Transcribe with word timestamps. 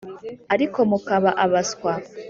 Ariko 0.53 0.79
mukaba 0.89 1.29
abaswa 1.45 1.91